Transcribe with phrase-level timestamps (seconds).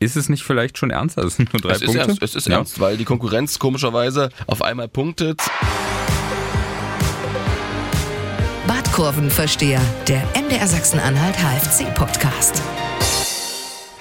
[0.00, 1.18] ist es nicht vielleicht schon ernst?
[1.18, 2.00] Also es sind nur drei es Punkte.
[2.00, 2.56] Ist ernst, es ist ja.
[2.56, 5.40] ernst, weil die Konkurrenz komischerweise auf einmal punktet.
[8.66, 12.62] Badkurvenversteher, der MDR Sachsen-Anhalt HFC-Podcast.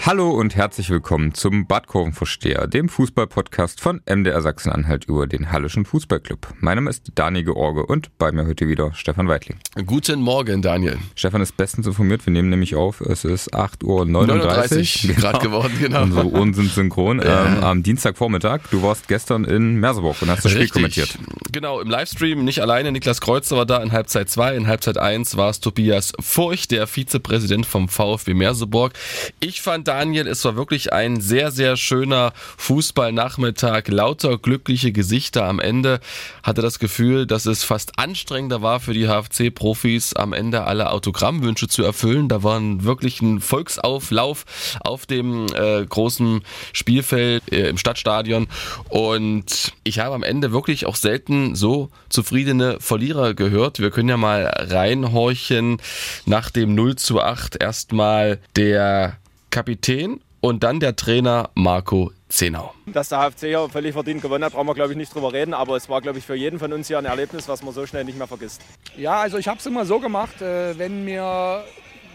[0.06, 6.54] Hallo und herzlich willkommen zum Badkurvenversteher, dem Fußballpodcast von MDR Sachsen-Anhalt über den Hallischen Fußballclub.
[6.62, 9.60] Mein Name ist Daniel George und bei mir heute wieder Stefan Weitling.
[9.86, 10.98] Guten Morgen, Daniel.
[11.16, 12.26] Stefan ist bestens informiert.
[12.26, 14.06] Wir nehmen nämlich auf, es ist 8.39 Uhr.
[14.06, 15.20] 39 genau.
[15.20, 16.04] gerade geworden, genau.
[16.04, 17.22] Unsere Ohren sind synchron.
[17.22, 17.46] Ja.
[17.46, 20.82] Ähm, am Dienstagvormittag, du warst gestern in Merseburg und hast das Spiel Richtig.
[20.82, 21.20] kommentiert.
[21.52, 22.94] Genau, im Livestream nicht alleine.
[22.94, 24.56] Niklas Kreuzer war da in Halbzeit 2.
[24.56, 28.94] In Halbzeit 1 war es Tobias Furch, der Vizepräsident vom VfB Merseburg.
[29.42, 33.88] Ich fand, Daniel, es war wirklich ein sehr, sehr schöner Fußballnachmittag.
[33.88, 36.00] Lauter glückliche Gesichter am Ende.
[36.44, 41.68] Hatte das Gefühl, dass es fast anstrengender war für die HFC-Profis, am Ende alle Autogrammwünsche
[41.68, 42.28] zu erfüllen.
[42.28, 44.46] Da war wirklich ein Volksauflauf
[44.82, 48.48] auf dem äh, großen Spielfeld äh, im Stadtstadion.
[48.90, 53.80] Und ich habe am Ende wirklich auch selten so zufriedene Verlierer gehört.
[53.80, 55.82] Wir können ja mal reinhorchen
[56.28, 59.18] nach dem 0 zu 8 erstmal der
[59.50, 62.74] Kapitän und dann der Trainer Marco Zenau.
[62.86, 65.54] Dass der HFC hier völlig verdient gewonnen hat, brauchen wir glaube ich nicht drüber reden,
[65.54, 67.86] aber es war glaube ich für jeden von uns hier ein Erlebnis, was man so
[67.86, 68.62] schnell nicht mehr vergisst.
[68.98, 71.64] Ja, also ich habe es immer so gemacht, äh, wenn mir,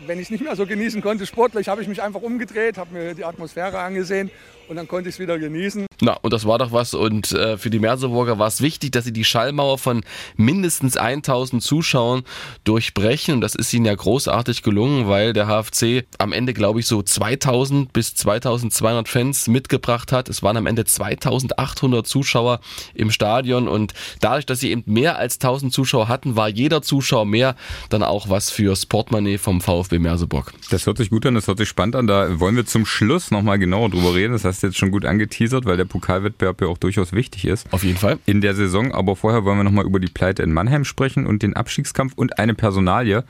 [0.07, 2.93] wenn ich es nicht mehr so genießen konnte sportlich, habe ich mich einfach umgedreht, habe
[2.93, 4.31] mir die Atmosphäre angesehen
[4.69, 5.87] und dann konnte ich es wieder genießen.
[6.01, 6.95] Na, und das war doch was.
[6.95, 10.03] Und äh, für die Merseburger war es wichtig, dass sie die Schallmauer von
[10.37, 12.23] mindestens 1000 Zuschauern
[12.65, 13.35] durchbrechen.
[13.35, 17.03] Und das ist ihnen ja großartig gelungen, weil der HFC am Ende, glaube ich, so
[17.03, 20.31] 2000 bis 2200 Fans mitgebracht hat.
[20.31, 22.61] Es waren am Ende 2800 Zuschauer
[22.95, 23.69] im Stadion.
[23.69, 27.55] Und dadurch, dass sie eben mehr als 1000 Zuschauer hatten, war jeder Zuschauer mehr
[27.91, 30.53] dann auch was fürs Portemonnaie vom VfB Merseburg.
[30.71, 32.07] Das hört sich gut an, das hört sich spannend an.
[32.07, 34.33] Da wollen wir zum Schluss nochmal genauer drüber reden.
[34.33, 37.67] Das hast du jetzt schon gut angeteasert, weil der Pokalwettbewerb ja auch durchaus wichtig ist.
[37.73, 38.19] Auf jeden Fall.
[38.27, 41.43] In der Saison, aber vorher wollen wir nochmal über die Pleite in Mannheim sprechen und
[41.43, 43.25] den Abstiegskampf und eine Personalie,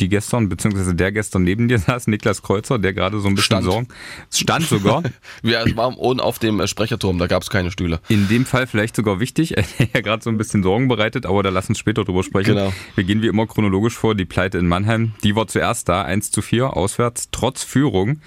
[0.00, 3.58] die gestern, beziehungsweise der gestern neben dir saß, Niklas Kreuzer, der gerade so ein bisschen
[3.58, 3.64] Stand.
[3.64, 3.88] Sorgen.
[4.30, 5.02] Stand sogar.
[5.42, 8.00] Wir waren oben auf dem Sprecherturm, da gab es keine Stühle.
[8.08, 11.26] In dem Fall vielleicht sogar wichtig, er hat ja gerade so ein bisschen Sorgen bereitet,
[11.26, 12.54] aber da lass uns später drüber sprechen.
[12.54, 12.72] Genau.
[12.94, 14.14] Wir gehen wie immer chronologisch vor.
[14.14, 18.20] Die Pleite in Mannheim, die war zuerst da, 1 zu 4, auswärts, trotz Führung.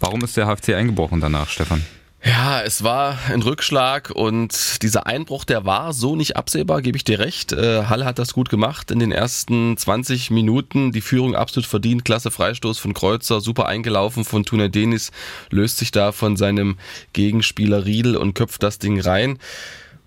[0.00, 1.82] Warum ist der HFC eingebrochen danach, Stefan?
[2.24, 7.02] Ja, es war ein Rückschlag und dieser Einbruch, der war so nicht absehbar, gebe ich
[7.02, 7.52] dir recht.
[7.52, 10.92] Äh, Halle hat das gut gemacht in den ersten 20 Minuten.
[10.92, 12.04] Die Führung absolut verdient.
[12.04, 15.10] Klasse Freistoß von Kreuzer, super eingelaufen von Tuna Denis,
[15.50, 16.76] löst sich da von seinem
[17.12, 19.40] Gegenspieler Riedel und köpft das Ding rein.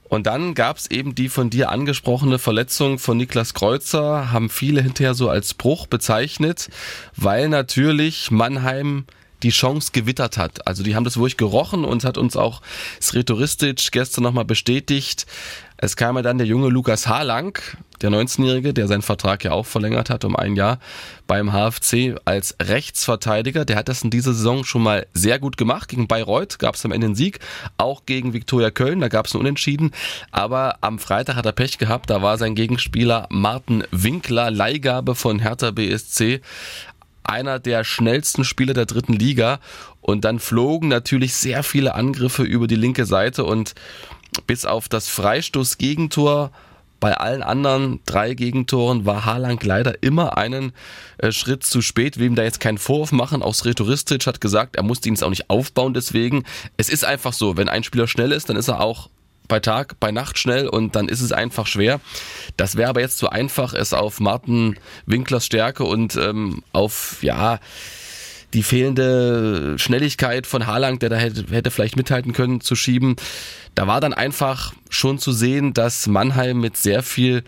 [0.07, 4.81] Und dann gab es eben die von dir angesprochene Verletzung von Niklas Kreuzer, haben viele
[4.81, 6.69] hinterher so als Bruch bezeichnet,
[7.17, 9.03] weil natürlich Mannheim
[9.43, 10.67] die Chance gewittert hat.
[10.67, 12.61] Also die haben das wirklich gerochen und hat uns auch
[13.01, 15.25] Sretoristic gestern nochmal bestätigt.
[15.77, 17.59] Es kam ja dann der junge Lukas Harlang,
[18.01, 20.79] der 19-Jährige, der seinen Vertrag ja auch verlängert hat um ein Jahr
[21.27, 23.65] beim HFC als Rechtsverteidiger.
[23.65, 25.89] Der hat das in dieser Saison schon mal sehr gut gemacht.
[25.89, 27.39] Gegen Bayreuth gab es am Ende einen Sieg,
[27.77, 29.91] auch gegen Viktoria Köln, da gab es einen Unentschieden.
[30.31, 35.39] Aber am Freitag hat er Pech gehabt, da war sein Gegenspieler Martin Winkler, Leihgabe von
[35.39, 36.41] Hertha BSC
[37.25, 39.59] einer der schnellsten Spieler der dritten Liga.
[40.01, 43.73] Und dann flogen natürlich sehr viele Angriffe über die linke Seite und
[44.47, 46.51] bis auf das Freistoß-Gegentor
[46.99, 50.71] bei allen anderen drei Gegentoren war Haaland leider immer einen
[51.17, 52.17] äh, Schritt zu spät.
[52.19, 55.29] Wem da jetzt keinen Vorwurf machen, auch Sretoristic hat gesagt, er musste ihn jetzt auch
[55.29, 56.45] nicht aufbauen deswegen.
[56.77, 59.09] Es ist einfach so, wenn ein Spieler schnell ist, dann ist er auch
[59.47, 61.99] bei Tag, bei Nacht schnell und dann ist es einfach schwer.
[62.57, 67.59] Das wäre aber jetzt zu einfach, es auf Martin Winklers Stärke und ähm, auf, ja,
[68.53, 73.17] die fehlende Schnelligkeit von Haaland, der da hätte, hätte vielleicht mithalten können, zu schieben.
[73.75, 77.43] Da war dann einfach schon zu sehen, dass Mannheim mit sehr viel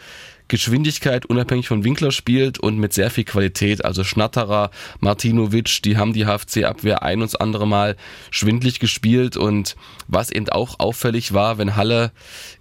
[0.47, 3.84] Geschwindigkeit unabhängig von Winkler spielt und mit sehr viel Qualität.
[3.84, 7.96] Also Schnatterer, Martinovic, die haben die HFC-Abwehr ein und das andere Mal
[8.31, 9.75] schwindlig gespielt und
[10.07, 12.12] was eben auch auffällig war, wenn Halle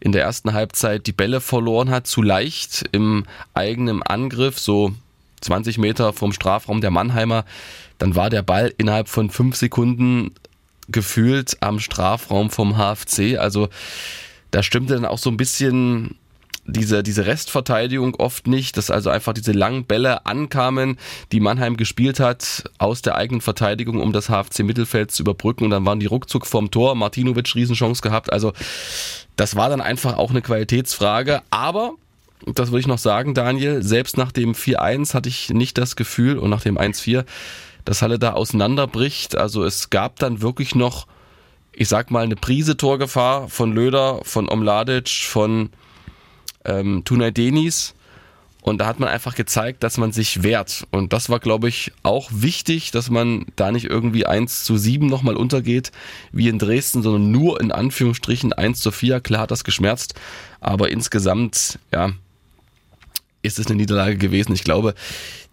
[0.01, 3.25] in der ersten Halbzeit die Bälle verloren hat, zu leicht im
[3.55, 4.93] eigenen Angriff, so
[5.43, 7.45] 20 Meter vom Strafraum der Mannheimer,
[7.99, 10.33] dann war der Ball innerhalb von fünf Sekunden
[10.89, 13.39] gefühlt am Strafraum vom HFC.
[13.39, 13.69] Also
[14.51, 16.17] da stimmte dann auch so ein bisschen
[16.67, 20.99] diese, diese Restverteidigung oft nicht, dass also einfach diese langen Bälle ankamen,
[21.33, 25.65] die Mannheim gespielt hat, aus der eigenen Verteidigung, um das HFC-Mittelfeld zu überbrücken.
[25.65, 26.95] Und dann waren die ruckzuck vorm Tor.
[26.95, 28.33] Martinovic Riesenchance gehabt.
[28.33, 28.53] Also
[29.37, 31.43] das war dann einfach auch eine Qualitätsfrage.
[31.51, 31.95] Aber
[32.45, 36.39] das würde ich noch sagen, Daniel, selbst nach dem 4-1 hatte ich nicht das Gefühl
[36.39, 37.25] und nach dem 1-4,
[37.85, 39.37] dass Halle da auseinanderbricht.
[39.37, 41.07] Also es gab dann wirklich noch,
[41.73, 45.71] ich sag mal, eine Prise Torgefahr von Löder, von Omladic, von
[46.67, 47.95] ähm, Tunay Denis.
[48.63, 50.89] Und da hat man einfach gezeigt, dass man sich wehrt.
[50.91, 55.07] Und das war, glaube ich, auch wichtig, dass man da nicht irgendwie 1 zu 7
[55.07, 55.93] nochmal untergeht,
[56.33, 59.21] wie in Dresden, sondern nur in Anführungsstrichen 1 zu 4.
[59.21, 60.15] Klar hat das geschmerzt,
[60.61, 62.11] aber insgesamt, ja,
[63.43, 64.53] ist es eine Niederlage gewesen.
[64.53, 64.95] Ich glaube,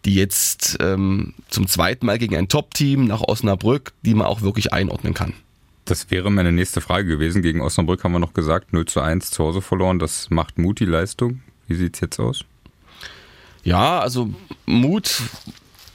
[0.06, 4.74] die jetzt ähm, zum zweiten Mal gegen ein Top-Team nach Osnabrück, die man auch wirklich
[4.74, 5.34] einordnen kann.
[5.86, 7.42] Das wäre meine nächste Frage gewesen.
[7.42, 10.00] Gegen Osnabrück haben wir noch gesagt, 0 zu 1 zu Hause verloren.
[10.00, 11.42] Das macht Mut die Leistung.
[11.68, 12.46] Wie sieht es jetzt aus?
[13.64, 14.30] Ja, also
[14.66, 15.22] Mut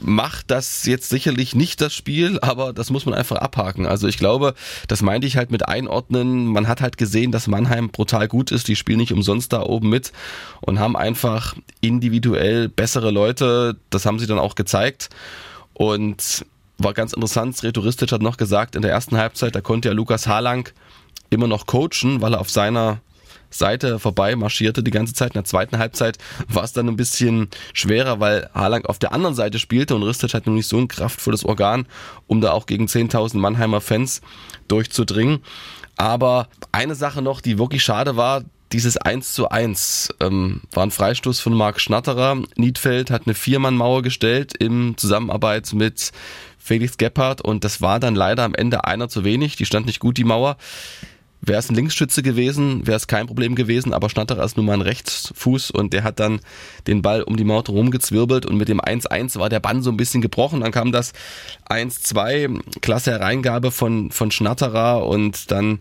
[0.01, 3.87] macht das jetzt sicherlich nicht das Spiel, aber das muss man einfach abhaken.
[3.87, 4.55] Also ich glaube,
[4.87, 6.47] das meinte ich halt mit einordnen.
[6.47, 8.69] Man hat halt gesehen, dass Mannheim brutal gut ist.
[8.69, 10.13] Die spielen nicht umsonst da oben mit
[10.61, 13.77] und haben einfach individuell bessere Leute.
[13.91, 15.09] Das haben sie dann auch gezeigt.
[15.75, 16.45] Und
[16.79, 20.27] war ganz interessant, Rhetoristisch hat noch gesagt, in der ersten Halbzeit, da konnte ja Lukas
[20.27, 20.69] Harlang
[21.31, 23.01] immer noch coachen, weil er auf seiner
[23.51, 25.31] Seite vorbei marschierte die ganze Zeit.
[25.31, 29.35] In der zweiten Halbzeit war es dann ein bisschen schwerer, weil Haaland auf der anderen
[29.35, 31.87] Seite spielte und Ristic hat nun nicht so ein kraftvolles Organ,
[32.27, 34.21] um da auch gegen 10.000 Mannheimer Fans
[34.69, 35.41] durchzudringen.
[35.97, 38.43] Aber eine Sache noch, die wirklich schade war,
[38.73, 42.37] dieses 1 zu 1 ähm, war ein Freistoß von Marc Schnatterer.
[42.57, 46.13] Niedfeld hat eine Viermann-Mauer gestellt in Zusammenarbeit mit
[46.69, 49.57] Felix Gebhardt und das war dann leider am Ende einer zu wenig.
[49.57, 50.57] Die stand nicht gut, die Mauer.
[51.41, 54.75] Wäre es ein Linksschütze gewesen, wäre es kein Problem gewesen, aber Schnatterer ist nun mal
[54.75, 56.41] ein Rechtsfuß und der hat dann
[56.89, 59.97] den Ball um die Mauer rumgezwirbelt und mit dem 1-1 war der Bann so ein
[59.97, 60.61] bisschen gebrochen.
[60.61, 61.13] Dann kam das
[61.71, 65.79] 1-2, klasse Hereingabe von, von Schnatterer und dann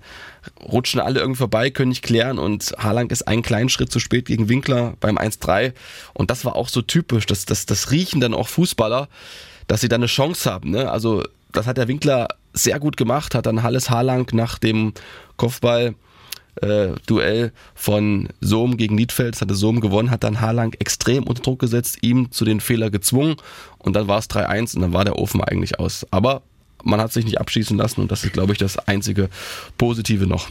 [0.63, 4.25] rutschen alle irgendwie vorbei, können nicht klären und Harlang ist einen kleinen Schritt zu spät
[4.25, 5.73] gegen Winkler beim 1-3
[6.13, 9.09] und das war auch so typisch, das, das, das riechen dann auch Fußballer,
[9.67, 10.71] dass sie dann eine Chance haben.
[10.71, 10.89] Ne?
[10.89, 14.93] Also das hat der Winkler sehr gut gemacht, hat dann Halles Harlang nach dem
[15.37, 15.95] Kopfball
[16.61, 21.41] äh, Duell von Sohm gegen Niedfeld, das hatte Sohm gewonnen, hat dann Harlang extrem unter
[21.41, 23.35] Druck gesetzt, ihm zu den Fehler gezwungen
[23.77, 26.05] und dann war es 3-1 und dann war der Ofen eigentlich aus.
[26.11, 26.41] Aber
[26.83, 29.29] man hat sich nicht abschießen lassen und das ist, glaube ich, das einzige
[29.77, 30.49] Positive noch.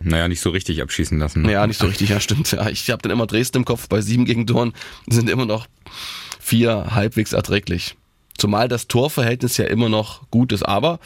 [0.00, 1.42] Naja, nicht so richtig abschießen lassen.
[1.42, 1.52] Ne?
[1.52, 2.52] Ja, nicht so richtig, ja, stimmt.
[2.52, 4.72] Ja, ich habe dann immer Dresden im Kopf, bei sieben Gegentoren
[5.08, 5.66] sind immer noch
[6.38, 7.96] vier halbwegs erträglich.
[8.38, 10.98] Zumal das Torverhältnis ja immer noch gut ist, aber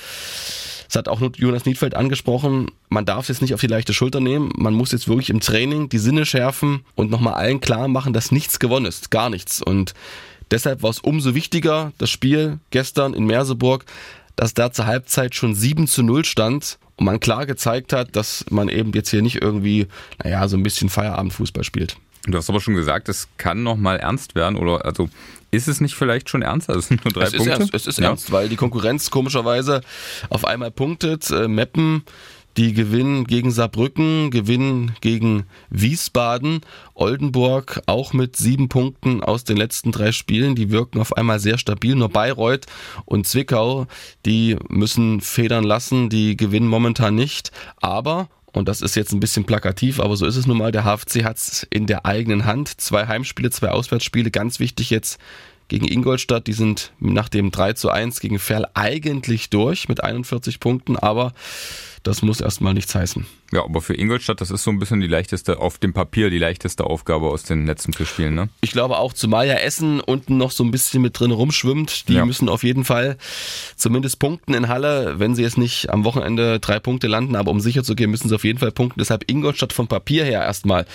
[0.86, 2.70] das hat auch Jonas Niedfeld angesprochen.
[2.90, 4.52] Man darf es jetzt nicht auf die leichte Schulter nehmen.
[4.56, 8.30] Man muss jetzt wirklich im Training die Sinne schärfen und nochmal allen klar machen, dass
[8.30, 9.10] nichts gewonnen ist.
[9.10, 9.62] Gar nichts.
[9.62, 9.94] Und
[10.50, 13.86] deshalb war es umso wichtiger, das Spiel gestern in Merseburg,
[14.36, 18.44] dass da zur Halbzeit schon 7 zu 0 stand und man klar gezeigt hat, dass
[18.50, 19.86] man eben jetzt hier nicht irgendwie,
[20.22, 21.96] naja, so ein bisschen Feierabendfußball spielt.
[22.26, 25.08] Du hast aber schon gesagt, es kann noch mal ernst werden oder also
[25.50, 26.68] ist es nicht vielleicht schon ernst?
[26.68, 27.50] Also es sind nur drei es Punkte.
[27.50, 28.08] Ist ernst, es ist ja.
[28.08, 29.82] ernst, weil die Konkurrenz komischerweise
[30.30, 31.30] auf einmal punktet.
[31.30, 32.04] Äh, Meppen,
[32.56, 36.60] die gewinnen gegen Saarbrücken, gewinnen gegen Wiesbaden,
[36.94, 40.54] Oldenburg auch mit sieben Punkten aus den letzten drei Spielen.
[40.54, 41.96] Die wirken auf einmal sehr stabil.
[41.96, 42.66] Nur Bayreuth
[43.04, 43.86] und Zwickau,
[44.24, 47.50] die müssen federn lassen, die gewinnen momentan nicht.
[47.80, 50.72] Aber und das ist jetzt ein bisschen plakativ, aber so ist es nun mal.
[50.72, 52.80] Der HFC hat es in der eigenen Hand.
[52.80, 54.30] Zwei Heimspiele, zwei Auswärtsspiele.
[54.30, 55.18] Ganz wichtig jetzt
[55.68, 56.46] gegen Ingolstadt.
[56.46, 61.32] Die sind nach dem 3 zu 1 gegen Ferl eigentlich durch mit 41 Punkten, aber
[62.02, 63.26] das muss erstmal nichts heißen.
[63.52, 66.38] Ja, aber für Ingolstadt, das ist so ein bisschen die leichteste, auf dem Papier die
[66.38, 68.48] leichteste Aufgabe aus den letzten vier Spielen, ne?
[68.62, 72.08] Ich glaube auch, zumal ja Essen unten noch so ein bisschen mit drin rumschwimmt.
[72.08, 72.24] Die ja.
[72.24, 73.18] müssen auf jeden Fall
[73.76, 77.60] zumindest punkten in Halle, wenn sie jetzt nicht am Wochenende drei Punkte landen, aber um
[77.60, 78.98] sicher zu gehen, müssen sie auf jeden Fall punkten.
[78.98, 80.86] Deshalb Ingolstadt vom Papier her erstmal.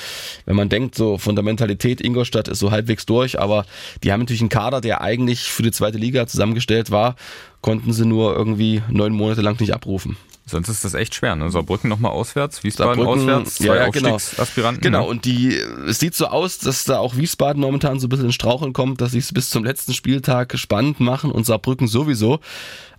[0.45, 3.65] Wenn man denkt, so von der Mentalität, Ingolstadt ist so halbwegs durch, aber
[4.03, 7.15] die haben natürlich einen Kader, der eigentlich für die zweite Liga zusammengestellt war,
[7.61, 10.17] konnten sie nur irgendwie neun Monate lang nicht abrufen.
[10.49, 11.49] Sonst ist das echt schwer, ne?
[11.49, 14.15] Saarbrücken nochmal auswärts, Wiesbaden auswärts, zwei ja, ja, genau.
[14.15, 14.81] Aufstiegsaspiranten.
[14.81, 14.99] Genau.
[14.99, 18.27] genau, und die, es sieht so aus, dass da auch Wiesbaden momentan so ein bisschen
[18.27, 22.39] in Straucheln kommt, dass sie es bis zum letzten Spieltag spannend machen und Saarbrücken sowieso.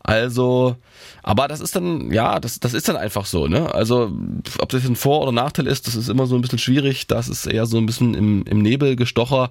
[0.02, 0.76] Also,
[1.22, 3.74] aber das ist dann, ja, das, das ist dann einfach so, ne?
[3.74, 4.12] Also,
[4.58, 7.06] ob das ein Vor- oder Nachteil ist, das ist immer so ein bisschen schwierig.
[7.06, 9.50] Das ist eher so ein bisschen im, im Nebel gestocher.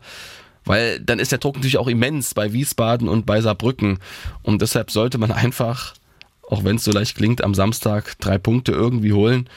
[0.65, 3.99] Weil dann ist der Druck natürlich auch immens bei Wiesbaden und bei Saarbrücken.
[4.43, 5.93] Und deshalb sollte man einfach
[6.47, 9.49] auch wenn es so leicht klingt, am Samstag drei Punkte irgendwie holen,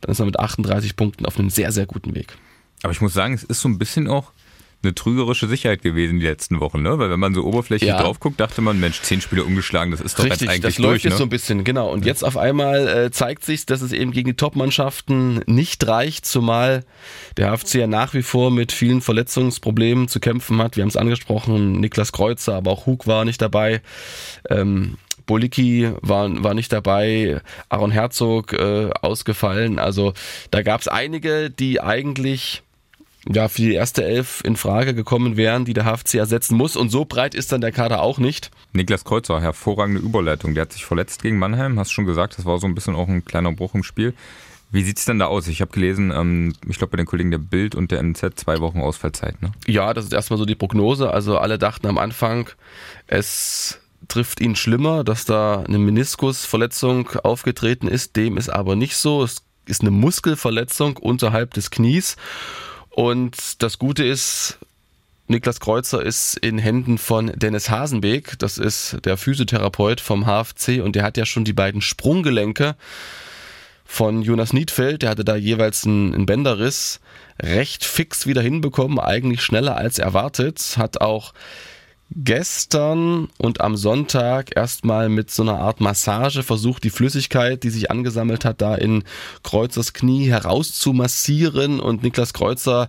[0.00, 2.36] dann ist man mit 38 Punkten auf einem sehr, sehr guten Weg.
[2.82, 4.32] Aber ich muss sagen, es ist so ein bisschen auch
[4.80, 7.00] eine trügerische Sicherheit gewesen die letzten Wochen, ne?
[7.00, 8.00] Weil wenn man so oberflächlich Ja.
[8.00, 10.74] drauf guckt, dachte man, Mensch, zehn Spiele ungeschlagen, das ist doch Richtig, jetzt eigentlich das
[10.76, 11.18] durch, läuft jetzt ne?
[11.18, 11.90] so ein bisschen, genau.
[11.90, 16.26] Und jetzt auf einmal äh, zeigt sich, dass es eben gegen die Top-Mannschaften nicht reicht,
[16.26, 16.84] zumal
[17.36, 20.76] der HFC ja nach wie vor mit vielen Verletzungsproblemen zu kämpfen hat.
[20.76, 23.82] Wir haben es angesprochen, Niklas Kreuzer, aber auch Hug war nicht dabei.
[24.48, 24.96] Ähm,
[25.28, 29.78] Bolicki war, war nicht dabei, Aaron Herzog äh, ausgefallen.
[29.78, 30.14] Also
[30.50, 32.62] da gab es einige, die eigentlich
[33.30, 36.76] ja, für die erste Elf in Frage gekommen wären, die der HFC ersetzen muss.
[36.76, 38.50] Und so breit ist dann der Kader auch nicht.
[38.72, 40.54] Niklas Kreuzer, hervorragende Überleitung.
[40.54, 43.06] Der hat sich verletzt gegen Mannheim, hast schon gesagt, das war so ein bisschen auch
[43.06, 44.14] ein kleiner Bruch im Spiel.
[44.70, 45.46] Wie sieht's denn da aus?
[45.48, 48.60] Ich habe gelesen, ähm, ich glaube bei den Kollegen der Bild und der NZ zwei
[48.60, 49.52] Wochen Ausfallzeit, ne?
[49.66, 51.10] Ja, das ist erstmal so die Prognose.
[51.10, 52.50] Also alle dachten am Anfang,
[53.06, 58.16] es trifft ihn schlimmer, dass da eine Meniskusverletzung aufgetreten ist.
[58.16, 59.22] Dem ist aber nicht so.
[59.22, 62.16] Es ist eine Muskelverletzung unterhalb des Knies.
[62.90, 64.58] Und das Gute ist,
[65.28, 68.38] Niklas Kreuzer ist in Händen von Dennis Hasenbeek.
[68.38, 72.76] Das ist der Physiotherapeut vom HFC und der hat ja schon die beiden Sprunggelenke
[73.84, 77.00] von Jonas Niedfeld, der hatte da jeweils einen, Bänderriss,
[77.40, 81.32] recht fix wieder hinbekommen, eigentlich schneller als erwartet, hat auch
[82.10, 87.90] gestern und am Sonntag erstmal mit so einer Art Massage versucht, die Flüssigkeit, die sich
[87.90, 89.04] angesammelt hat, da in
[89.42, 92.88] Kreuzers Knie herauszumassieren und Niklas Kreuzer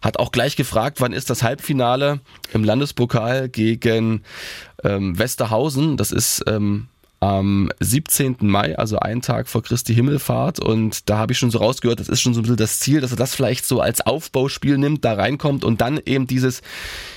[0.00, 2.20] hat auch gleich gefragt, wann ist das Halbfinale
[2.52, 4.22] im Landespokal gegen
[4.84, 5.96] ähm, Westerhausen.
[5.96, 6.88] Das ist ähm,
[7.24, 8.36] am 17.
[8.40, 10.60] Mai, also einen Tag vor Christi Himmelfahrt.
[10.60, 13.00] Und da habe ich schon so rausgehört, das ist schon so ein bisschen das Ziel,
[13.00, 16.60] dass er das vielleicht so als Aufbauspiel nimmt, da reinkommt und dann eben dieses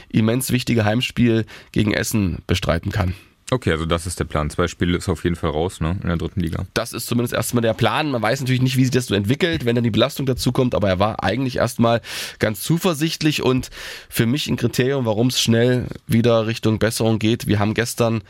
[0.10, 3.16] immens wichtige Heimspiel gegen Essen bestreiten kann.
[3.50, 4.50] Okay, also das ist der Plan.
[4.50, 5.98] Zwei Spiele ist auf jeden Fall raus, ne?
[6.02, 6.66] In der dritten Liga.
[6.74, 8.12] Das ist zumindest erstmal der Plan.
[8.12, 10.76] Man weiß natürlich nicht, wie sich das so entwickelt, wenn dann die Belastung dazu kommt,
[10.76, 12.02] aber er war eigentlich erstmal
[12.40, 13.70] ganz zuversichtlich und
[14.10, 17.48] für mich ein Kriterium, warum es schnell wieder Richtung Besserung geht.
[17.48, 18.22] Wir haben gestern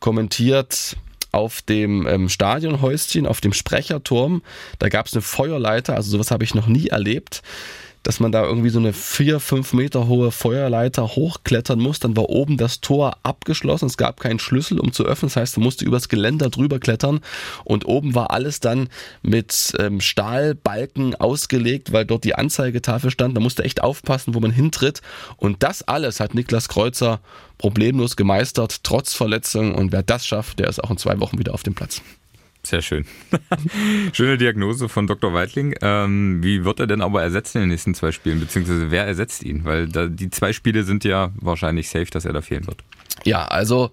[0.00, 0.96] kommentiert
[1.34, 4.42] auf dem ähm, Stadionhäuschen, auf dem Sprecherturm.
[4.78, 7.42] Da gab es eine Feuerleiter, also sowas habe ich noch nie erlebt
[8.04, 11.98] dass man da irgendwie so eine vier, fünf Meter hohe Feuerleiter hochklettern muss.
[11.98, 13.86] Dann war oben das Tor abgeschlossen.
[13.86, 15.30] Es gab keinen Schlüssel, um zu öffnen.
[15.30, 17.20] Das heißt, man musste übers Geländer drüber klettern.
[17.64, 18.90] Und oben war alles dann
[19.22, 23.36] mit ähm, Stahlbalken ausgelegt, weil dort die Anzeigetafel stand.
[23.36, 25.00] Da musste echt aufpassen, wo man hintritt.
[25.38, 27.20] Und das alles hat Niklas Kreuzer
[27.56, 29.74] problemlos gemeistert, trotz Verletzung.
[29.74, 32.02] Und wer das schafft, der ist auch in zwei Wochen wieder auf dem Platz.
[32.64, 33.04] Sehr schön.
[34.12, 35.34] Schöne Diagnose von Dr.
[35.34, 35.74] Weitling.
[35.82, 38.40] Ähm, wie wird er denn aber ersetzt in den nächsten zwei Spielen?
[38.40, 39.64] Beziehungsweise wer ersetzt ihn?
[39.64, 42.82] Weil da, die zwei Spiele sind ja wahrscheinlich safe, dass er da fehlen wird.
[43.24, 43.90] Ja, also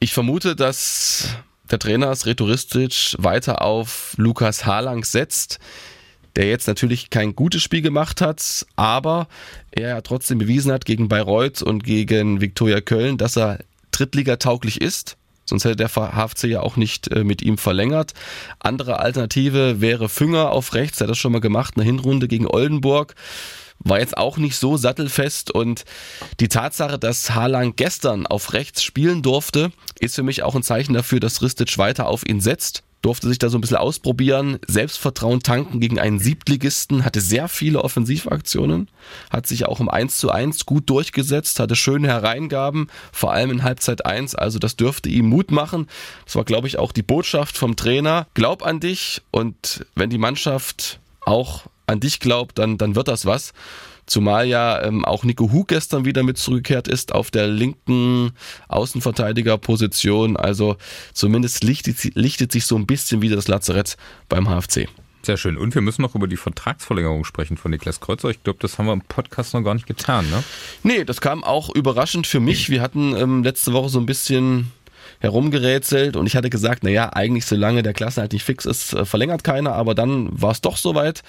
[0.00, 1.36] ich vermute, dass
[1.70, 5.58] der Trainer Sretoristic weiter auf Lukas Harlang setzt,
[6.36, 9.28] der jetzt natürlich kein gutes Spiel gemacht hat, aber
[9.70, 13.58] er trotzdem bewiesen hat gegen Bayreuth und gegen Viktoria Köln, dass er
[13.92, 15.16] Drittligatauglich ist.
[15.44, 18.12] Sonst hätte der HFC ja auch nicht äh, mit ihm verlängert.
[18.60, 22.46] Andere Alternative wäre Fünger auf rechts, der hat das schon mal gemacht, eine Hinrunde gegen
[22.46, 23.14] Oldenburg.
[23.80, 25.84] War jetzt auch nicht so sattelfest und
[26.40, 30.94] die Tatsache, dass Haaland gestern auf rechts spielen durfte, ist für mich auch ein Zeichen
[30.94, 35.42] dafür, dass Ristic weiter auf ihn setzt durfte sich da so ein bisschen ausprobieren, Selbstvertrauen
[35.42, 38.88] tanken gegen einen Siebtligisten, hatte sehr viele Offensivaktionen,
[39.30, 43.62] hat sich auch im 1 zu 1 gut durchgesetzt, hatte schöne Hereingaben, vor allem in
[43.62, 45.86] Halbzeit 1, also das dürfte ihm Mut machen.
[46.24, 48.26] Das war, glaube ich, auch die Botschaft vom Trainer.
[48.32, 53.26] Glaub an dich und wenn die Mannschaft auch an dich glaubt, dann, dann wird das
[53.26, 53.52] was.
[54.06, 58.32] Zumal ja ähm, auch Nico Hug gestern wieder mit zurückgekehrt ist auf der linken
[58.68, 60.36] Außenverteidigerposition.
[60.36, 60.76] Also
[61.12, 63.96] zumindest lichtet, lichtet sich so ein bisschen wieder das Lazarett
[64.28, 64.88] beim HFC.
[65.24, 65.56] Sehr schön.
[65.56, 68.28] Und wir müssen noch über die Vertragsverlängerung sprechen von Niklas Kreuzer.
[68.28, 70.44] Ich glaube, das haben wir im Podcast noch gar nicht getan, ne?
[70.82, 72.68] Nee, das kam auch überraschend für mich.
[72.68, 74.70] Wir hatten ähm, letzte Woche so ein bisschen
[75.20, 79.44] herumgerätselt und ich hatte gesagt, naja, eigentlich solange der Klassenhalt nicht fix ist, äh, verlängert
[79.44, 81.22] keiner, aber dann war es doch soweit.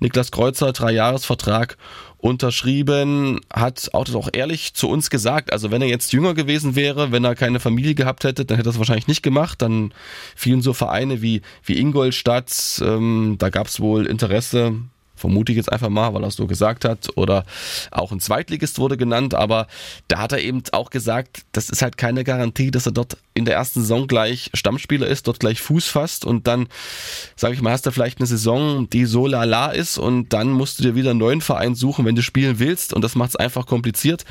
[0.00, 1.76] Niklas Kreuzer, Dreijahresvertrag
[2.22, 5.52] unterschrieben, hat auch das auch ehrlich zu uns gesagt.
[5.52, 8.68] Also wenn er jetzt jünger gewesen wäre, wenn er keine Familie gehabt hätte, dann hätte
[8.68, 9.60] er es wahrscheinlich nicht gemacht.
[9.60, 9.92] Dann
[10.36, 14.76] fielen so Vereine wie, wie Ingolstadt, ähm, da gab es wohl Interesse,
[15.14, 17.08] vermute ich jetzt einfach mal, weil er es so gesagt hat.
[17.16, 17.44] Oder
[17.90, 19.66] auch ein Zweitligist wurde genannt, aber
[20.08, 23.44] da hat er eben auch gesagt, das ist halt keine Garantie, dass er dort in
[23.44, 26.68] der ersten Saison gleich Stammspieler ist, dort gleich Fuß fasst und dann,
[27.34, 30.78] sage ich mal, hast du vielleicht eine Saison, die so lala ist und dann musst
[30.78, 33.36] du dir wieder einen neuen Verein suchen, wenn du spielen willst und das macht es
[33.36, 34.24] einfach kompliziert.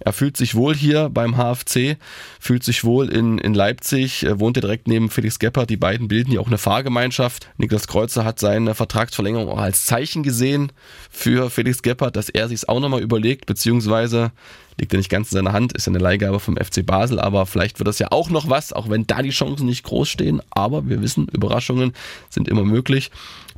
[0.00, 1.98] Er fühlt sich wohl hier beim HFC,
[2.40, 6.32] fühlt sich wohl in, in Leipzig, wohnt ja direkt neben Felix Gebhardt, die beiden bilden
[6.32, 7.48] ja auch eine Fahrgemeinschaft.
[7.58, 10.72] Niklas Kreuzer hat seine Vertragsverlängerung auch als Zeichen gesehen
[11.10, 14.32] für Felix Gebhardt, dass er sich auch nochmal überlegt, beziehungsweise
[14.78, 17.46] liegt ja nicht ganz in seiner Hand, ist ja eine Leihgabe vom FC Basel, aber
[17.46, 20.40] vielleicht wird das ja auch noch was, auch wenn da die Chancen nicht groß stehen.
[20.50, 21.94] Aber wir wissen, Überraschungen
[22.30, 23.10] sind immer möglich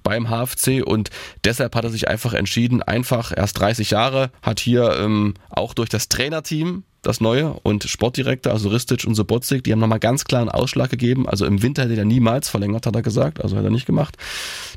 [0.03, 1.11] beim HFC und
[1.45, 5.91] deshalb hat er sich einfach entschieden, einfach erst 30 Jahre, hat hier ähm, auch durch
[5.91, 10.43] das Trainerteam das Neue und Sportdirektor, also Ristic und Sobotzik, die haben nochmal ganz klar
[10.43, 11.29] einen Ausschlag gegeben.
[11.29, 14.17] Also im Winter hätte er niemals verlängert, hat er gesagt, also hat er nicht gemacht.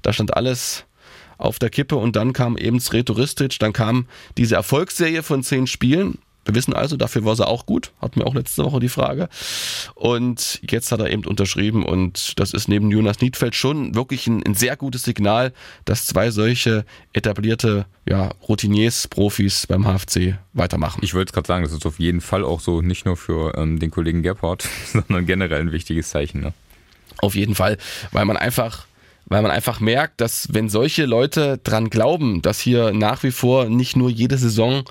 [0.03, 0.85] Da stand alles
[1.37, 5.67] auf der Kippe und dann kam eben Sreto Ristic, dann kam diese Erfolgsserie von zehn
[5.67, 8.89] Spielen, wir wissen also, dafür war er auch gut, hatten wir auch letzte Woche die
[8.89, 9.29] Frage.
[9.95, 14.43] Und jetzt hat er eben unterschrieben und das ist neben Jonas Niedfeld schon wirklich ein,
[14.45, 15.53] ein sehr gutes Signal,
[15.85, 20.99] dass zwei solche etablierte ja, Routiniers, Profis beim HFC weitermachen.
[21.01, 23.57] Ich wollte es gerade sagen, das ist auf jeden Fall auch so, nicht nur für
[23.57, 26.41] ähm, den Kollegen Gebhardt, sondern generell ein wichtiges Zeichen.
[26.41, 26.53] Ne?
[27.19, 27.77] Auf jeden Fall,
[28.11, 28.85] weil man einfach
[29.25, 33.65] weil man einfach merkt, dass wenn solche Leute dran glauben, dass hier nach wie vor
[33.65, 34.84] nicht nur jede Saison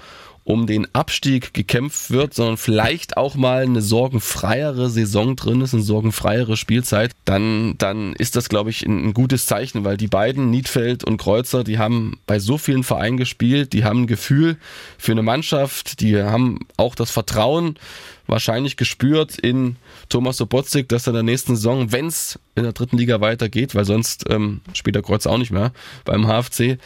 [0.44, 5.82] um den Abstieg gekämpft wird, sondern vielleicht auch mal eine sorgenfreiere Saison drin ist, eine
[5.82, 10.50] sorgenfreiere Spielzeit, dann, dann ist das, glaube ich, ein, ein gutes Zeichen, weil die beiden,
[10.50, 14.56] Niedfeld und Kreuzer, die haben bei so vielen Vereinen gespielt, die haben ein Gefühl
[14.98, 17.78] für eine Mannschaft, die haben auch das Vertrauen
[18.26, 19.76] wahrscheinlich gespürt in
[20.08, 23.74] Thomas Sobotzik, dass er in der nächsten Saison, wenn es in der dritten Liga weitergeht,
[23.74, 25.72] weil sonst ähm, spielt der Kreuzer auch nicht mehr
[26.04, 26.78] beim HFC,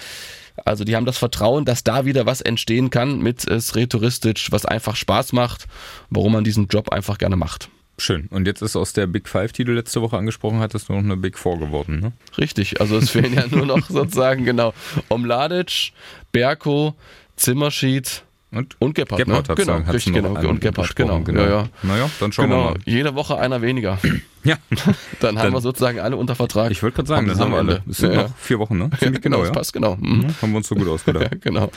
[0.65, 4.97] also die haben das Vertrauen, dass da wieder was entstehen kann mit äh, was einfach
[4.97, 5.67] Spaß macht,
[6.11, 7.69] warum man diesen Job einfach gerne macht.
[7.99, 8.27] Schön.
[8.31, 11.05] Und jetzt ist aus der Big Five, die du letzte Woche angesprochen hattest, nur noch
[11.05, 12.13] eine Big Four geworden, ne?
[12.37, 12.81] Richtig.
[12.81, 14.75] Also es fehlen ja nur noch sozusagen, genau,
[15.09, 15.93] Omladic,
[16.31, 16.95] Berko,
[17.37, 18.23] Zimmerschied,
[18.53, 19.55] und, und Gebhardt, Gebhardt ne?
[19.57, 20.31] genau, richtig, genau.
[20.49, 21.21] Und Gebhardt, genau.
[21.21, 21.41] genau.
[21.43, 21.69] Ja, ja.
[21.83, 22.65] Naja, dann schauen genau.
[22.65, 22.77] wir mal.
[22.85, 23.99] Jede Woche einer weniger.
[24.45, 24.55] Ja.
[25.19, 26.71] Dann haben Dann- wir sozusagen alle unter Vertrag.
[26.71, 27.83] Ich wollte gerade sagen, das haben wir alle.
[27.91, 28.91] Es sind Ja, noch vier Wochen, ne?
[28.93, 28.99] ja.
[28.99, 29.53] Ziemlich genau, das ja.
[29.53, 29.97] passt genau.
[29.97, 30.19] Mhm.
[30.19, 31.41] Mhm, Haben wir uns so gut Ja, ausgedacht.
[31.41, 31.69] genau.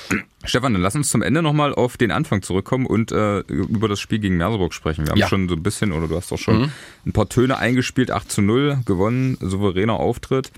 [0.44, 4.00] Stefan, dann lass uns zum Ende nochmal auf den Anfang zurückkommen und äh, über das
[4.00, 5.06] Spiel gegen Merseburg sprechen.
[5.06, 6.70] Wir haben schon so ein bisschen, oder du hast auch schon Mhm.
[7.06, 10.50] ein paar Töne eingespielt, 8 zu 0, gewonnen, souveräner Auftritt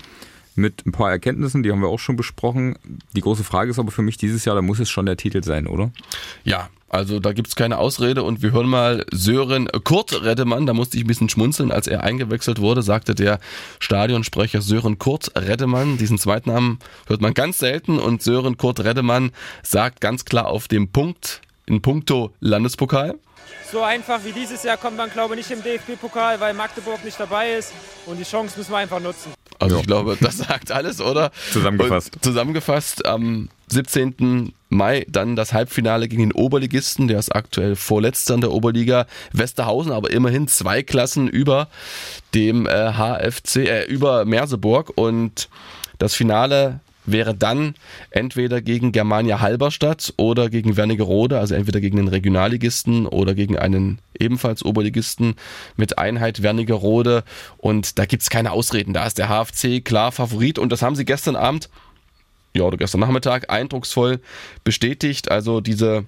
[0.55, 2.77] mit ein paar Erkenntnissen, die haben wir auch schon besprochen.
[3.15, 5.43] Die große Frage ist aber für mich dieses Jahr, da muss es schon der Titel
[5.43, 5.91] sein, oder?
[6.43, 10.97] Ja, also da gibt's keine Ausrede und wir hören mal Sören Kurt Reddemann, da musste
[10.97, 13.39] ich ein bisschen schmunzeln, als er eingewechselt wurde, sagte der
[13.79, 19.31] Stadionsprecher Sören Kurt Reddemann, diesen Zweitnamen hört man ganz selten und Sören Kurt Reddemann
[19.61, 23.15] sagt ganz klar auf dem Punkt, in puncto Landespokal,
[23.71, 27.19] So einfach wie dieses Jahr kommt man, glaube ich, nicht im DFB-Pokal, weil Magdeburg nicht
[27.19, 27.71] dabei ist.
[28.07, 29.31] Und die Chance müssen wir einfach nutzen.
[29.59, 29.81] Also Ja.
[29.81, 31.31] ich glaube, das sagt alles, oder?
[31.51, 32.15] Zusammengefasst.
[32.15, 34.53] Und zusammengefasst am 17.
[34.69, 39.91] Mai dann das Halbfinale gegen den Oberligisten, der ist aktuell vorletzter in der Oberliga Westerhausen,
[39.91, 41.67] aber immerhin zwei Klassen über
[42.33, 45.49] dem äh, HFC, äh, über Merseburg und
[45.97, 47.75] das Finale wäre dann
[48.11, 53.99] entweder gegen Germania Halberstadt oder gegen Wernigerode, also entweder gegen den Regionalligisten oder gegen einen
[54.17, 55.35] ebenfalls Oberligisten
[55.75, 57.23] mit Einheit Wernigerode.
[57.57, 60.59] Und da gibt's keine Ausreden, da ist der HFC klar Favorit.
[60.59, 61.69] Und das haben sie gestern Abend,
[62.55, 64.19] ja oder gestern Nachmittag eindrucksvoll
[64.63, 66.05] bestätigt, also diese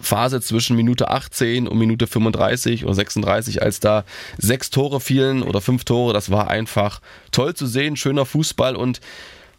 [0.00, 4.04] Phase zwischen Minute 18 und Minute 35 oder 36, als da
[4.38, 7.00] sechs Tore fielen oder fünf Tore, das war einfach
[7.32, 8.76] toll zu sehen, schöner Fußball.
[8.76, 9.00] Und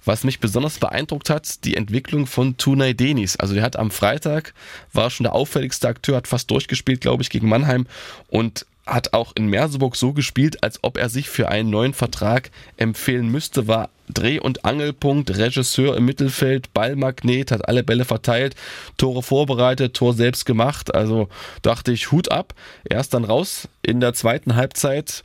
[0.06, 3.36] was mich besonders beeindruckt hat, die Entwicklung von Tunay Denis.
[3.36, 4.54] Also der hat am Freitag,
[4.94, 7.88] war schon der auffälligste Akteur, hat fast durchgespielt, glaube ich, gegen Mannheim
[8.28, 12.50] und hat auch in Merseburg so gespielt, als ob er sich für einen neuen Vertrag
[12.78, 18.56] empfehlen müsste, war Dreh- und Angelpunkt, Regisseur im Mittelfeld, Ballmagnet, hat alle Bälle verteilt,
[18.98, 20.94] Tore vorbereitet, Tor selbst gemacht.
[20.94, 21.30] Also
[21.62, 22.54] dachte ich, Hut ab.
[22.84, 25.24] Er ist dann raus in der zweiten Halbzeit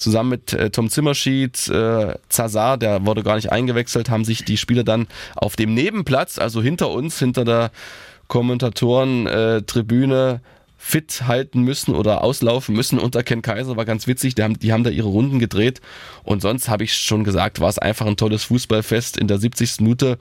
[0.00, 4.56] zusammen mit äh, Tom Zimmerschied, äh, Zazar, der wurde gar nicht eingewechselt, haben sich die
[4.56, 7.70] Spieler dann auf dem Nebenplatz, also hinter uns, hinter der
[8.26, 10.46] Kommentatoren-Tribüne, äh,
[10.82, 14.72] fit halten müssen oder auslaufen müssen unter Ken Kaiser, war ganz witzig, die haben, die
[14.72, 15.82] haben da ihre Runden gedreht
[16.24, 19.80] und sonst habe ich schon gesagt, war es einfach ein tolles Fußballfest in der 70.
[19.80, 20.16] Minute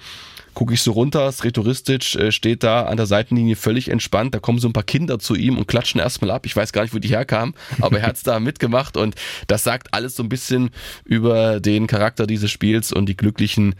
[0.54, 4.60] gucke ich so runter, Sretoristic äh, steht da an der Seitenlinie völlig entspannt, da kommen
[4.60, 7.00] so ein paar Kinder zu ihm und klatschen erstmal ab, ich weiß gar nicht, wo
[7.00, 9.16] die herkamen, aber er hat's da mitgemacht und
[9.48, 10.70] das sagt alles so ein bisschen
[11.06, 13.76] über den Charakter dieses Spiels und die glücklichen,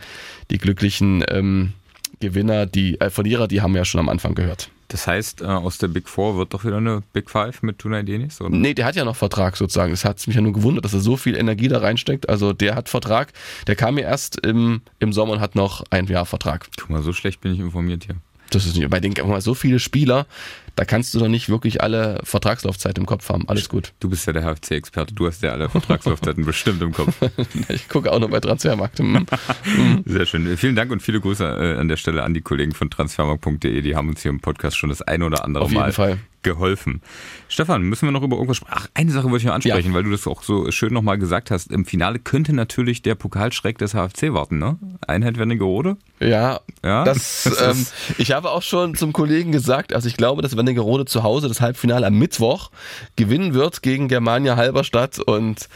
[0.52, 1.74] die glücklichen ähm,
[2.20, 4.70] Gewinner, die äh, Verlierer, die haben wir ja schon am Anfang gehört.
[4.90, 8.04] Das heißt, äh, aus der Big Four wird doch wieder eine Big Five mit Tunay
[8.04, 8.42] Denis?
[8.42, 8.50] Oder?
[8.50, 9.92] Nee, der hat ja noch Vertrag sozusagen.
[9.92, 12.28] Das hat mich ja nur gewundert, dass er so viel Energie da reinsteckt.
[12.28, 13.32] Also der hat Vertrag.
[13.68, 16.68] Der kam ja erst im, im Sommer und hat noch ein Jahr Vertrag.
[16.78, 18.16] Guck mal, so schlecht bin ich informiert hier.
[18.50, 20.26] Das ist nicht, bei den mal, so viele Spieler,
[20.76, 23.48] da kannst du doch nicht wirklich alle Vertragslaufzeit im Kopf haben.
[23.50, 23.94] Alles gut.
[24.00, 27.14] Du bist ja der HFC-Experte, du hast ja alle Vertragslaufzeiten bestimmt im Kopf.
[27.70, 29.00] Ich gucke auch noch bei Transfermarkt.
[29.00, 29.26] Hm.
[30.06, 30.58] Sehr schön.
[30.58, 33.82] Vielen Dank und viele Grüße äh, an der Stelle an die Kollegen von transfermarkt.de.
[33.82, 36.20] Die haben uns hier im Podcast schon das ein oder andere Auf jeden Mal Fall.
[36.44, 37.02] Geholfen.
[37.48, 38.76] Stefan, müssen wir noch über irgendwas sprechen?
[38.78, 39.94] Ach, eine Sache wollte ich noch ansprechen, Ja.
[39.94, 41.72] weil du das auch so schön nochmal gesagt hast.
[41.72, 44.78] Im Finale könnte natürlich der Pokalschreck des HFC warten, ne?
[45.08, 45.98] Einheit Wernigerode.
[46.20, 47.86] Ja, Ja, das, das ähm,
[48.18, 51.62] ich habe auch schon zum Kollegen gesagt, also ich glaube, dass Wernigerode zu Hause das
[51.62, 52.72] Halbfinale am Mittwoch
[53.16, 55.68] gewinnen wird gegen Germania Halberstadt und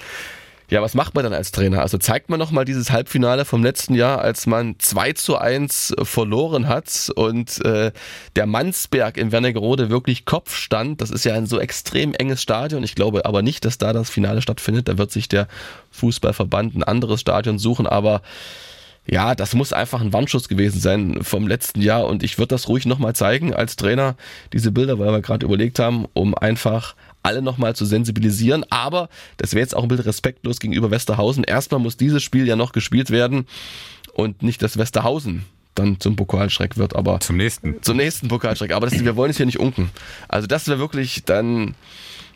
[0.69, 1.81] ja, was macht man dann als Trainer?
[1.81, 6.67] Also zeigt man nochmal dieses Halbfinale vom letzten Jahr, als man 2 zu 1 verloren
[6.67, 7.91] hat und äh,
[8.35, 11.01] der Mannsberg in Wernigerode wirklich Kopf stand.
[11.01, 12.83] Das ist ja ein so extrem enges Stadion.
[12.83, 14.87] Ich glaube aber nicht, dass da das Finale stattfindet.
[14.87, 15.47] Da wird sich der
[15.91, 18.21] Fußballverband ein anderes Stadion suchen, aber
[19.05, 22.69] ja, das muss einfach ein Warnschuss gewesen sein vom letzten Jahr und ich würde das
[22.69, 24.15] ruhig nochmal zeigen als Trainer,
[24.53, 28.63] diese Bilder, weil wir gerade überlegt haben, um einfach alle nochmal zu sensibilisieren.
[28.69, 31.43] Aber das wäre jetzt auch ein bisschen respektlos gegenüber Westerhausen.
[31.43, 33.47] Erstmal muss dieses Spiel ja noch gespielt werden
[34.13, 37.81] und nicht, dass Westerhausen dann zum Pokalschreck wird, aber Zum nächsten.
[37.81, 38.71] zum nächsten Pokalschreck.
[38.73, 39.89] Aber das, wir wollen es hier nicht unken.
[40.27, 41.73] Also das wäre wirklich dann,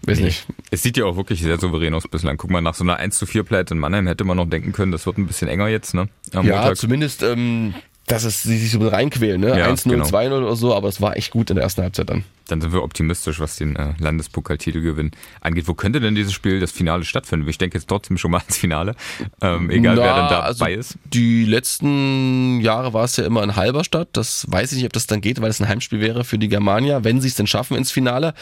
[0.04, 2.38] weiß nicht, Es sieht ja auch wirklich sehr souverän aus bislang.
[2.38, 4.72] Guck mal, nach so einer 1 zu 4 Pleite in Mannheim hätte man noch denken
[4.72, 6.10] können, das wird ein bisschen enger jetzt, ne?
[6.34, 6.78] Am Ja, Montag.
[6.78, 7.76] zumindest, ähm,
[8.08, 9.60] dass es sie sich so reinquälen, ne?
[9.60, 10.06] Ja, 1-0, genau.
[10.06, 12.24] 2-0 oder so, aber es war echt gut in der ersten Halbzeit dann.
[12.48, 15.68] Dann sind wir optimistisch, was den äh, Landespokaltitelgewinn angeht.
[15.68, 17.46] Wo könnte denn dieses Spiel, das Finale stattfinden?
[17.50, 18.96] Ich denke jetzt trotzdem schon mal ans Finale.
[19.42, 20.98] Ähm, egal, wer Na, dann also dabei ist.
[21.04, 24.08] Die letzten Jahre war es ja immer in Halberstadt.
[24.14, 26.48] Das weiß ich nicht, ob das dann geht, weil es ein Heimspiel wäre für die
[26.48, 28.34] Germania, wenn sie es denn schaffen ins Finale.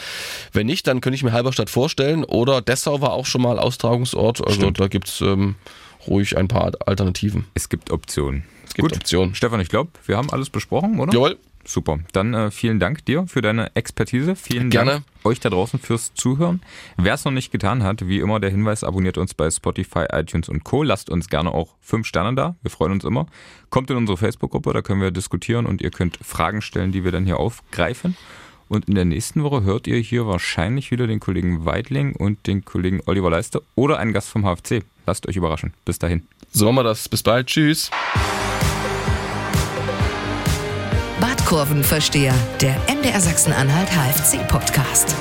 [0.52, 2.22] Wenn nicht, dann könnte ich mir Halberstadt vorstellen.
[2.22, 4.46] Oder Dessau war auch schon mal Austragungsort.
[4.46, 4.78] Also Stimmt.
[4.78, 5.56] da gibt's ähm,
[6.08, 7.46] ruhig ein paar Alternativen.
[7.54, 8.44] Es gibt Optionen.
[8.66, 9.34] Es gibt Optionen.
[9.34, 11.12] Stefan, ich glaube, wir haben alles besprochen, oder?
[11.12, 11.38] Jawohl.
[11.68, 11.98] Super.
[12.12, 14.36] Dann äh, vielen Dank dir für deine Expertise.
[14.36, 14.90] Vielen Gerne.
[14.90, 16.62] Dank euch da draußen fürs Zuhören.
[16.96, 20.48] Wer es noch nicht getan hat, wie immer der Hinweis, abonniert uns bei Spotify, iTunes
[20.48, 20.84] und Co.
[20.84, 22.54] Lasst uns gerne auch fünf Sterne da.
[22.62, 23.26] Wir freuen uns immer.
[23.68, 27.10] Kommt in unsere Facebook-Gruppe, da können wir diskutieren und ihr könnt Fragen stellen, die wir
[27.10, 28.16] dann hier aufgreifen.
[28.68, 32.64] Und in der nächsten Woche hört ihr hier wahrscheinlich wieder den Kollegen Weidling und den
[32.64, 34.82] Kollegen Oliver Leister oder einen Gast vom HFC.
[35.06, 35.72] Lasst euch überraschen.
[35.84, 36.26] Bis dahin.
[36.50, 37.08] So machen wir das.
[37.08, 37.46] Bis bald.
[37.46, 37.90] Tschüss.
[41.20, 45.14] Badkurvenversteher, der MDR Sachsen-Anhalt HFC-Podcast.